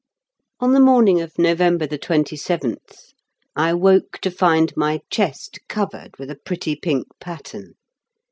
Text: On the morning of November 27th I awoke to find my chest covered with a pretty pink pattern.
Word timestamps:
On 0.59 0.73
the 0.73 0.79
morning 0.79 1.21
of 1.21 1.37
November 1.37 1.85
27th 1.85 3.13
I 3.55 3.69
awoke 3.69 4.17
to 4.23 4.31
find 4.31 4.75
my 4.75 5.01
chest 5.11 5.59
covered 5.69 6.17
with 6.17 6.31
a 6.31 6.39
pretty 6.43 6.75
pink 6.75 7.05
pattern. 7.19 7.75